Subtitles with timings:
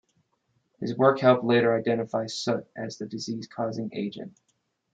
[0.79, 4.35] His work helped later identify soot as the disease-causing agent.